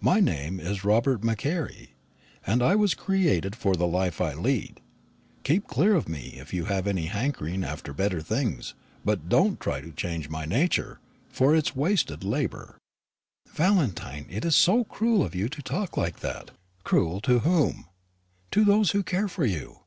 My 0.00 0.18
name 0.18 0.58
is 0.58 0.82
Robert 0.84 1.20
Macaire, 1.22 1.90
and 2.44 2.60
I 2.60 2.74
was 2.74 2.92
created 2.94 3.54
for 3.54 3.76
the 3.76 3.86
life 3.86 4.20
I 4.20 4.34
lead. 4.34 4.80
Keep 5.44 5.68
clear 5.68 5.94
of 5.94 6.08
me 6.08 6.34
if 6.38 6.52
you 6.52 6.64
have 6.64 6.88
any 6.88 7.06
hankering 7.06 7.62
after 7.62 7.92
better 7.92 8.20
things; 8.20 8.74
but 9.04 9.28
don't 9.28 9.60
try 9.60 9.80
to 9.80 9.92
change 9.92 10.28
my 10.28 10.44
nature, 10.44 10.98
for 11.28 11.54
it 11.54 11.68
is 11.68 11.76
wasted 11.76 12.24
labour." 12.24 12.78
"Valentine, 13.48 14.26
it 14.28 14.44
is 14.44 14.56
so 14.56 14.82
cruel 14.82 15.22
of 15.24 15.36
you 15.36 15.48
to 15.48 15.62
talk 15.62 15.96
like 15.96 16.18
that." 16.18 16.50
"Cruel 16.82 17.20
to 17.20 17.38
whom?" 17.38 17.86
"To 18.50 18.64
those 18.64 18.90
who 18.90 19.04
care 19.04 19.28
for 19.28 19.44
you." 19.46 19.82